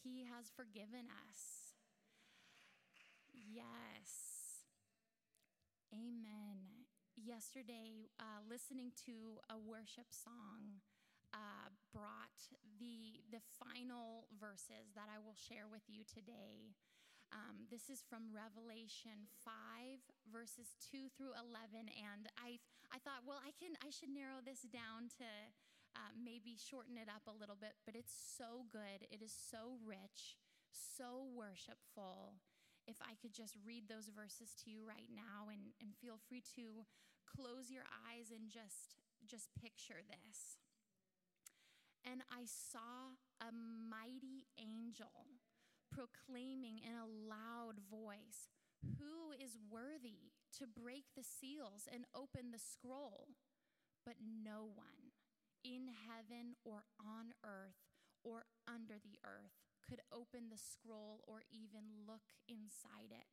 He 0.00 0.24
has 0.32 0.48
forgiven 0.48 1.12
us. 1.28 1.72
Yes. 3.32 4.33
Amen. 5.94 6.58
Yesterday, 7.14 8.10
uh, 8.18 8.42
listening 8.50 8.90
to 9.06 9.38
a 9.46 9.54
worship 9.54 10.10
song 10.10 10.82
uh, 11.30 11.70
brought 11.94 12.50
the, 12.82 13.22
the 13.30 13.38
final 13.62 14.26
verses 14.34 14.90
that 14.98 15.06
I 15.06 15.22
will 15.22 15.38
share 15.38 15.70
with 15.70 15.86
you 15.86 16.02
today. 16.02 16.74
Um, 17.30 17.70
this 17.70 17.86
is 17.86 18.02
from 18.02 18.34
Revelation 18.34 19.30
5, 19.46 20.02
verses 20.34 20.74
2 20.90 21.14
through 21.14 21.38
11. 21.38 21.86
And 21.94 22.26
I, 22.42 22.58
I 22.90 22.98
thought, 22.98 23.22
well, 23.22 23.38
I, 23.38 23.54
can, 23.54 23.78
I 23.78 23.94
should 23.94 24.10
narrow 24.10 24.42
this 24.42 24.66
down 24.66 25.14
to 25.22 25.30
uh, 25.94 26.10
maybe 26.18 26.58
shorten 26.58 26.98
it 26.98 27.06
up 27.06 27.30
a 27.30 27.38
little 27.38 27.58
bit, 27.58 27.78
but 27.86 27.94
it's 27.94 28.14
so 28.14 28.66
good. 28.66 29.06
It 29.14 29.22
is 29.22 29.30
so 29.30 29.78
rich, 29.86 30.42
so 30.74 31.22
worshipful 31.30 32.42
if 32.86 32.96
I 33.00 33.16
could 33.20 33.32
just 33.32 33.56
read 33.64 33.88
those 33.88 34.10
verses 34.12 34.54
to 34.64 34.70
you 34.70 34.84
right 34.86 35.08
now 35.10 35.48
and, 35.48 35.72
and 35.80 35.96
feel 35.96 36.20
free 36.28 36.42
to 36.56 36.84
close 37.24 37.70
your 37.70 37.84
eyes 38.06 38.30
and 38.30 38.50
just 38.50 38.96
just 39.24 39.48
picture 39.56 40.04
this. 40.04 40.60
And 42.04 42.20
I 42.28 42.44
saw 42.44 43.16
a 43.40 43.48
mighty 43.48 44.44
angel 44.60 45.40
proclaiming 45.88 46.76
in 46.84 46.92
a 46.92 47.08
loud 47.08 47.80
voice, 47.88 48.52
Who 49.00 49.32
is 49.32 49.56
worthy 49.70 50.36
to 50.58 50.66
break 50.66 51.04
the 51.16 51.24
seals 51.24 51.88
and 51.90 52.04
open 52.14 52.52
the 52.52 52.60
scroll? 52.60 53.32
But 54.04 54.20
no 54.20 54.68
one 54.74 55.16
in 55.64 55.88
heaven 55.88 56.60
or 56.64 56.84
on 57.00 57.32
earth 57.40 57.80
or 58.22 58.44
under 58.68 59.00
the 59.00 59.16
earth 59.24 59.63
could 59.88 60.00
open 60.12 60.48
the 60.48 60.60
scroll 60.60 61.22
or 61.28 61.44
even 61.52 62.04
look 62.08 62.32
inside 62.48 63.12
it. 63.12 63.28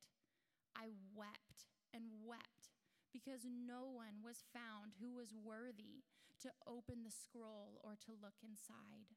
I 0.76 0.92
wept 1.16 1.68
and 1.94 2.12
wept 2.24 2.72
because 3.12 3.44
no 3.44 3.92
one 3.92 4.24
was 4.24 4.48
found 4.56 4.96
who 5.00 5.12
was 5.16 5.36
worthy 5.36 6.08
to 6.44 6.52
open 6.66 7.04
the 7.04 7.14
scroll 7.14 7.80
or 7.84 8.00
to 8.08 8.16
look 8.16 8.40
inside. 8.44 9.12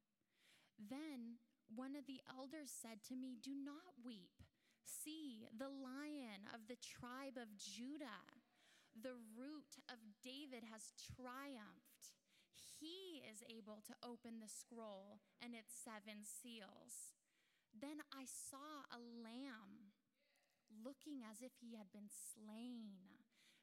Then 0.77 1.39
one 1.71 1.97
of 1.97 2.07
the 2.07 2.21
elders 2.27 2.75
said 2.75 3.01
to 3.09 3.17
me, 3.17 3.39
Do 3.41 3.55
not 3.55 4.03
weep. 4.03 4.43
See, 4.85 5.49
the 5.49 5.73
lion 5.73 6.45
of 6.53 6.69
the 6.69 6.77
tribe 6.77 7.41
of 7.41 7.57
Judah, 7.57 8.29
the 8.93 9.17
root 9.33 9.81
of 9.89 9.97
David, 10.21 10.69
has 10.69 10.93
triumphed. 11.17 12.13
He 12.53 13.25
is 13.25 13.41
able 13.49 13.81
to 13.89 13.97
open 14.05 14.45
the 14.45 14.51
scroll 14.51 15.25
and 15.41 15.55
its 15.55 15.73
seven 15.73 16.27
seals. 16.27 17.15
Then 17.75 18.01
I 18.15 18.25
saw 18.25 18.87
a 18.89 19.03
lamb 19.03 19.91
looking 20.71 21.27
as 21.27 21.43
if 21.43 21.59
he 21.59 21.75
had 21.75 21.91
been 21.91 22.09
slain, 22.09 23.03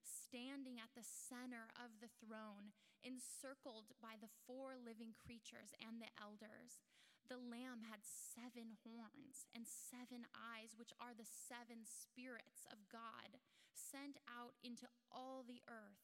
standing 0.04 0.80
at 0.80 0.92
the 0.94 1.08
center 1.08 1.72
of 1.80 2.04
the 2.04 2.12
throne, 2.20 2.76
encircled 3.02 3.96
by 4.04 4.20
the 4.20 4.32
four 4.46 4.76
living 4.76 5.16
creatures 5.16 5.72
and 5.80 6.04
the 6.04 6.12
elders. 6.20 6.84
The 7.32 7.40
lamb 7.40 7.88
had 7.88 8.04
seven 8.04 8.76
horns 8.84 9.48
and 9.56 9.64
seven 9.64 10.28
eyes, 10.36 10.76
which 10.76 10.92
are 11.00 11.16
the 11.16 11.28
seven 11.28 11.88
spirits 11.88 12.68
of 12.68 12.92
God 12.92 13.40
sent 13.72 14.20
out 14.28 14.60
into 14.60 14.92
all 15.08 15.48
the 15.48 15.64
earth. 15.72 16.04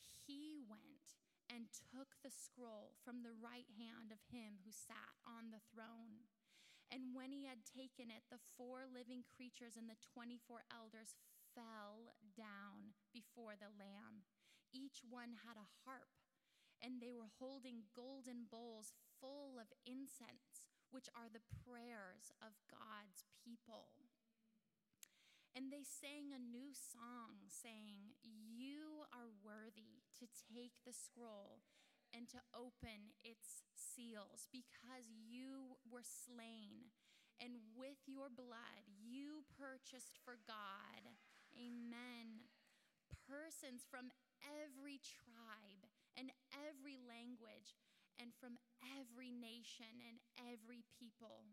He 0.00 0.56
went 0.64 1.20
and 1.52 1.68
took 1.92 2.16
the 2.24 2.32
scroll 2.32 2.96
from 3.04 3.20
the 3.20 3.36
right 3.36 3.68
hand 3.76 4.08
of 4.08 4.24
him 4.32 4.64
who 4.64 4.72
sat 4.72 5.12
on 5.28 5.52
the 5.52 5.60
throne. 5.68 6.24
And 6.92 7.16
when 7.16 7.32
he 7.32 7.48
had 7.48 7.64
taken 7.64 8.12
it, 8.12 8.28
the 8.28 8.44
four 8.60 8.84
living 8.84 9.24
creatures 9.24 9.80
and 9.80 9.88
the 9.88 9.96
24 10.12 10.68
elders 10.68 11.16
fell 11.56 12.12
down 12.36 12.92
before 13.16 13.56
the 13.56 13.72
Lamb. 13.72 14.28
Each 14.76 15.00
one 15.00 15.40
had 15.48 15.56
a 15.56 15.72
harp, 15.88 16.12
and 16.84 17.00
they 17.00 17.16
were 17.16 17.32
holding 17.40 17.88
golden 17.96 18.44
bowls 18.52 18.92
full 19.16 19.56
of 19.56 19.72
incense, 19.88 20.68
which 20.92 21.08
are 21.16 21.32
the 21.32 21.44
prayers 21.64 22.28
of 22.44 22.60
God's 22.68 23.24
people. 23.40 23.96
And 25.56 25.72
they 25.72 25.84
sang 25.84 26.32
a 26.32 26.40
new 26.40 26.76
song, 26.76 27.48
saying, 27.48 28.16
You 28.20 29.08
are 29.12 29.32
worthy 29.40 30.04
to 30.20 30.28
take 30.28 30.76
the 30.84 30.92
scroll 30.92 31.64
and 32.12 32.28
to 32.30 32.40
open 32.52 33.16
its 33.24 33.64
seals 33.74 34.46
because 34.52 35.08
you 35.08 35.80
were 35.88 36.04
slain. 36.04 36.92
And 37.42 37.58
with 37.74 37.98
your 38.06 38.30
blood, 38.30 38.86
you 38.86 39.42
purchased 39.58 40.22
for 40.22 40.38
God, 40.46 41.02
amen, 41.58 42.46
persons 43.26 43.82
from 43.82 44.14
every 44.46 45.02
tribe 45.02 45.82
and 46.14 46.30
every 46.54 47.02
language 47.02 47.74
and 48.20 48.30
from 48.38 48.60
every 48.94 49.34
nation 49.34 49.90
and 50.06 50.22
every 50.38 50.86
people. 50.86 51.50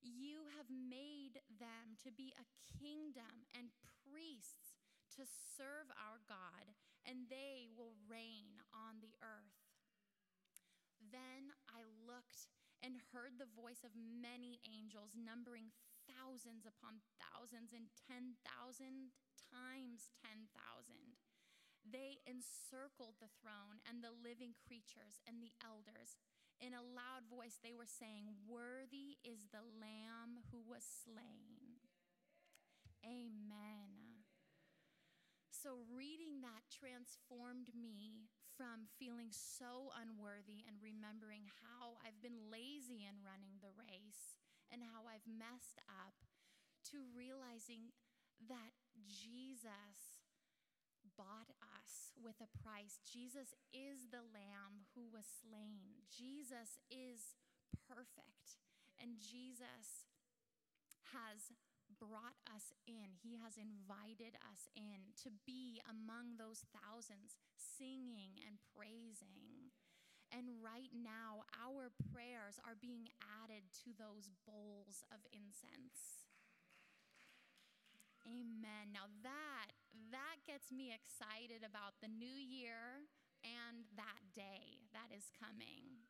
You 0.00 0.48
have 0.56 0.72
made 0.72 1.44
them 1.46 2.00
to 2.02 2.10
be 2.10 2.32
a 2.34 2.50
kingdom 2.80 3.44
and 3.52 3.68
priests 4.08 4.80
to 5.20 5.28
serve 5.28 5.92
our 6.00 6.24
God, 6.24 6.72
and 7.04 7.28
they 7.28 7.68
will 7.76 7.92
reign 8.08 8.64
on 8.72 9.04
the 9.04 9.12
earth. 9.20 9.59
Then 11.10 11.52
I 11.66 11.82
looked 12.06 12.48
and 12.80 12.96
heard 13.12 13.36
the 13.36 13.50
voice 13.50 13.84
of 13.84 13.92
many 13.98 14.62
angels, 14.64 15.12
numbering 15.12 15.74
thousands 16.08 16.64
upon 16.64 17.04
thousands 17.20 17.76
and 17.76 17.92
10,000 18.08 18.38
times 19.50 20.10
10,000. 20.22 20.48
They 21.84 22.22
encircled 22.24 23.20
the 23.20 23.32
throne 23.42 23.82
and 23.84 24.00
the 24.00 24.14
living 24.14 24.56
creatures 24.56 25.20
and 25.26 25.42
the 25.42 25.52
elders 25.60 26.16
in 26.60 26.76
a 26.76 26.84
loud 26.84 27.24
voice, 27.24 27.56
they 27.56 27.72
were 27.72 27.88
saying, 27.88 28.28
Worthy 28.44 29.16
is 29.24 29.48
the 29.48 29.64
Lamb 29.64 30.44
who 30.52 30.60
was 30.60 30.84
slain. 30.84 31.80
Amen. 33.00 34.28
So, 35.48 35.88
reading 35.88 36.44
that 36.44 36.68
transformed 36.68 37.72
me 37.72 38.28
from 38.60 38.92
feeling 39.00 39.32
so 39.32 39.88
unworthy 39.96 40.68
and 40.68 40.76
remembering 40.84 41.48
how 41.64 41.96
I've 42.04 42.20
been 42.20 42.52
lazy 42.52 43.08
in 43.08 43.24
running 43.24 43.56
the 43.64 43.72
race 43.72 44.36
and 44.68 44.84
how 44.84 45.08
I've 45.08 45.24
messed 45.24 45.80
up 45.88 46.12
to 46.92 47.08
realizing 47.16 47.96
that 48.52 48.76
Jesus 49.08 50.20
bought 51.16 51.56
us 51.64 52.12
with 52.20 52.36
a 52.44 52.52
price. 52.60 53.00
Jesus 53.00 53.56
is 53.72 54.12
the 54.12 54.28
lamb 54.28 54.84
who 54.92 55.08
was 55.08 55.24
slain. 55.24 56.04
Jesus 56.12 56.76
is 56.92 57.40
perfect. 57.88 58.60
And 59.00 59.16
Jesus 59.16 60.04
has 61.16 61.56
brought 62.00 62.40
us 62.48 62.72
in. 62.88 63.12
He 63.20 63.36
has 63.38 63.60
invited 63.60 64.34
us 64.40 64.66
in 64.72 65.12
to 65.22 65.30
be 65.44 65.78
among 65.84 66.40
those 66.40 66.64
thousands 66.72 67.36
singing 67.54 68.40
and 68.40 68.56
praising. 68.72 69.70
And 70.32 70.48
right 70.64 70.90
now, 70.94 71.44
our 71.60 71.92
prayers 72.10 72.56
are 72.64 72.78
being 72.78 73.12
added 73.44 73.68
to 73.84 73.92
those 73.92 74.32
bowls 74.48 75.04
of 75.12 75.20
incense. 75.30 76.24
Amen. 78.24 78.94
Now 78.94 79.10
that 79.26 79.74
that 80.14 80.38
gets 80.46 80.70
me 80.70 80.94
excited 80.94 81.66
about 81.66 81.98
the 81.98 82.10
new 82.10 82.36
year 82.38 83.10
and 83.42 83.86
that 83.96 84.22
day 84.34 84.86
that 84.94 85.10
is 85.10 85.32
coming. 85.34 86.06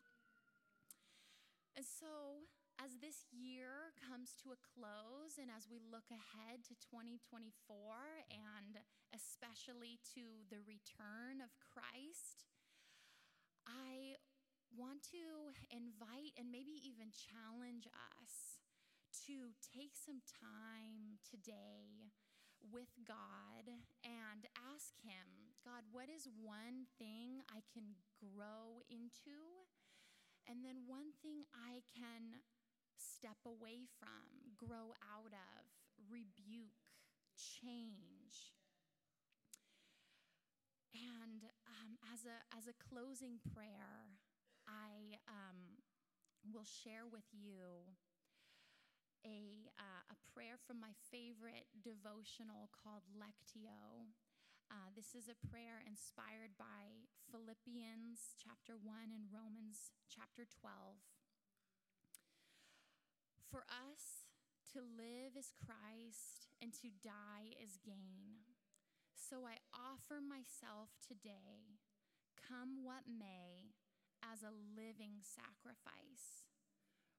And 1.77 1.87
so, 1.87 2.45
as 2.81 2.97
this 2.97 3.29
year 3.29 3.93
comes 4.01 4.33
to 4.41 4.57
a 4.57 4.63
close 4.73 5.37
and 5.37 5.53
as 5.53 5.69
we 5.69 5.85
look 5.93 6.09
ahead 6.09 6.65
to 6.65 6.73
2024 6.81 7.53
and 8.33 8.81
especially 9.13 10.01
to 10.17 10.49
the 10.49 10.65
return 10.65 11.45
of 11.45 11.53
Christ, 11.61 12.49
I 13.69 14.17
want 14.73 15.05
to 15.13 15.53
invite 15.69 16.33
and 16.41 16.49
maybe 16.49 16.81
even 16.89 17.13
challenge 17.13 17.85
us 18.17 18.65
to 19.29 19.53
take 19.61 19.93
some 19.93 20.25
time 20.25 21.21
today 21.21 22.09
with 22.65 22.97
God 23.05 23.69
and 24.05 24.49
ask 24.73 24.97
Him, 25.05 25.53
God, 25.61 25.85
what 25.93 26.09
is 26.09 26.33
one 26.33 26.89
thing 26.97 27.45
I 27.53 27.61
can 27.77 27.93
grow 28.17 28.81
into? 28.89 29.69
And 30.49 30.65
then 30.65 30.89
one 30.89 31.13
thing 31.21 31.45
I 31.53 31.85
can 31.93 32.41
step 33.01 33.41
away 33.49 33.89
from, 33.99 34.53
grow 34.61 34.93
out 35.01 35.33
of, 35.33 35.63
rebuke, 36.07 36.85
change. 37.35 38.53
And 40.93 41.49
um, 41.65 41.97
as, 42.13 42.29
a, 42.29 42.37
as 42.53 42.69
a 42.69 42.77
closing 42.77 43.41
prayer, 43.57 44.13
I 44.69 45.17
um, 45.25 45.81
will 46.53 46.69
share 46.69 47.09
with 47.09 47.27
you 47.33 47.97
a, 49.25 49.69
uh, 49.77 50.13
a 50.13 50.17
prayer 50.33 50.57
from 50.57 50.81
my 50.81 50.93
favorite 51.13 51.69
devotional 51.81 52.73
called 52.73 53.05
Lectio. 53.13 54.09
Uh, 54.71 54.89
this 54.95 55.19
is 55.19 55.27
a 55.27 55.37
prayer 55.51 55.83
inspired 55.83 56.55
by 56.57 57.09
Philippians 57.29 58.39
chapter 58.39 58.79
1 58.79 59.11
and 59.11 59.27
Romans 59.29 59.91
chapter 60.09 60.47
12. 60.47 61.20
For 63.51 63.67
us, 63.67 64.31
to 64.73 64.79
live 64.79 65.35
is 65.35 65.51
Christ 65.59 66.47
and 66.63 66.71
to 66.79 66.95
die 67.03 67.59
is 67.59 67.83
gain. 67.83 68.47
So 69.13 69.43
I 69.43 69.59
offer 69.75 70.23
myself 70.23 70.95
today, 71.03 71.83
come 72.39 72.87
what 72.87 73.11
may, 73.11 73.75
as 74.23 74.47
a 74.47 74.55
living 74.55 75.27
sacrifice. 75.27 76.47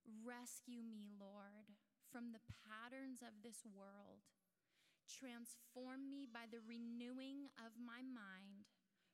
Rescue 0.08 0.82
me, 0.88 1.12
Lord 1.20 1.76
from 2.12 2.36
the 2.36 2.44
patterns 2.68 3.24
of 3.24 3.40
this 3.40 3.64
world. 3.64 4.28
Transform 5.08 6.12
me 6.12 6.28
by 6.28 6.52
the 6.52 6.60
renewing 6.60 7.48
of 7.56 7.80
my 7.80 8.04
mind 8.04 8.68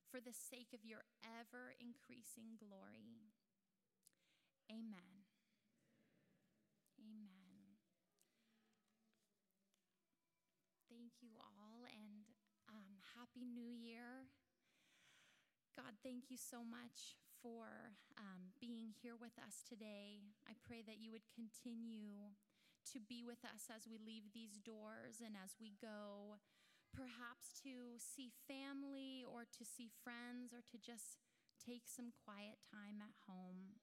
for 0.10 0.17
the 0.17 0.34
sake 0.34 0.73
of 0.73 0.82
your 0.82 1.06
ever 1.21 1.77
increasing 1.77 2.58
glory. 2.58 3.21
Amen. 4.73 4.97
Amen. 4.97 5.16
You 11.17 11.34
all 11.41 11.82
and 11.89 12.30
um, 12.69 13.01
Happy 13.17 13.41
New 13.41 13.73
Year. 13.73 14.30
God, 15.73 15.97
thank 16.06 16.30
you 16.30 16.38
so 16.38 16.62
much 16.62 17.17
for 17.41 17.97
um, 18.21 18.53
being 18.62 18.93
here 18.93 19.17
with 19.17 19.34
us 19.41 19.65
today. 19.65 20.21
I 20.45 20.53
pray 20.62 20.86
that 20.86 21.01
you 21.01 21.10
would 21.10 21.25
continue 21.34 22.38
to 22.93 22.97
be 23.01 23.25
with 23.25 23.41
us 23.41 23.65
as 23.73 23.89
we 23.89 23.97
leave 23.97 24.30
these 24.30 24.62
doors 24.62 25.17
and 25.17 25.34
as 25.34 25.58
we 25.58 25.73
go, 25.82 26.38
perhaps 26.93 27.58
to 27.65 27.97
see 27.97 28.30
family 28.45 29.25
or 29.25 29.49
to 29.49 29.65
see 29.65 29.89
friends 30.06 30.53
or 30.53 30.62
to 30.69 30.77
just 30.77 31.17
take 31.58 31.89
some 31.89 32.13
quiet 32.13 32.62
time 32.69 33.01
at 33.01 33.17
home. 33.25 33.82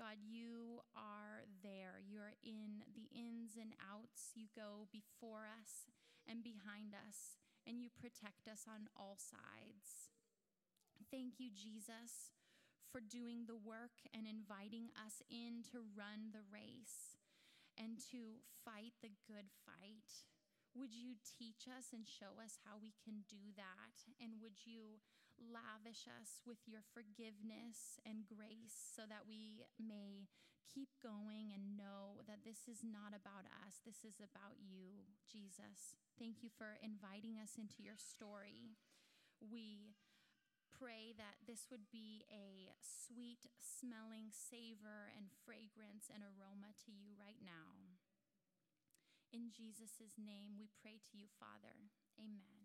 God, 0.00 0.16
you 0.24 0.80
are 0.96 1.44
there. 1.60 2.00
You're 2.00 2.40
in 2.40 2.88
the 2.88 3.12
ins 3.12 3.60
and 3.60 3.76
outs. 3.84 4.32
You 4.32 4.48
go 4.56 4.88
before 4.88 5.44
us 5.44 5.84
and 6.30 6.46
behind 6.46 6.94
us, 6.94 7.42
and 7.66 7.82
you 7.82 7.90
protect 7.90 8.46
us 8.46 8.70
on 8.70 8.86
all 8.94 9.18
sides. 9.18 10.14
Thank 11.10 11.42
you, 11.42 11.50
Jesus, 11.50 12.30
for 12.94 13.02
doing 13.02 13.50
the 13.50 13.58
work 13.58 13.98
and 14.14 14.30
inviting 14.30 14.94
us 14.94 15.26
in 15.26 15.66
to 15.74 15.82
run 15.98 16.30
the 16.30 16.46
race 16.46 17.18
and 17.74 17.98
to 18.14 18.38
fight 18.62 18.94
the 19.02 19.10
good 19.26 19.50
fight. 19.66 20.22
Would 20.78 20.94
you 20.94 21.18
teach 21.18 21.66
us 21.66 21.90
and 21.90 22.06
show 22.06 22.38
us 22.38 22.62
how 22.62 22.78
we 22.78 22.94
can 23.02 23.26
do 23.26 23.50
that? 23.58 24.06
And 24.22 24.38
would 24.38 24.62
you 24.62 25.02
lavish 25.40 26.04
us 26.06 26.44
with 26.44 26.60
your 26.68 26.84
forgiveness 26.92 27.98
and 28.04 28.28
grace 28.28 28.76
so 28.76 29.08
that 29.08 29.24
we 29.24 29.64
may 29.80 30.28
keep 30.68 30.92
going 31.02 31.50
and 31.50 31.74
know 31.74 32.22
that 32.30 32.46
this 32.46 32.70
is 32.70 32.86
not 32.86 33.10
about 33.10 33.48
us, 33.66 33.82
this 33.82 34.06
is 34.06 34.22
about 34.22 34.60
you, 34.62 35.08
Jesus. 35.26 35.98
Thank 36.14 36.46
you 36.46 36.50
for 36.52 36.78
inviting 36.78 37.40
us 37.42 37.58
into 37.58 37.82
your 37.82 37.98
story. 37.98 38.78
We 39.42 39.98
pray 40.70 41.12
that 41.18 41.42
this 41.44 41.66
would 41.68 41.90
be 41.90 42.22
a 42.30 42.70
sweet 42.78 43.50
smelling 43.58 44.30
savor 44.30 45.10
and 45.16 45.26
fragrance 45.42 46.06
and 46.06 46.22
aroma 46.22 46.72
to 46.86 46.90
you 46.94 47.18
right 47.18 47.40
now. 47.42 47.98
In 49.32 49.50
Jesus' 49.50 50.18
name, 50.18 50.58
we 50.58 50.70
pray 50.82 50.98
to 51.10 51.18
you, 51.18 51.26
Father. 51.38 51.90
Amen. 52.18 52.59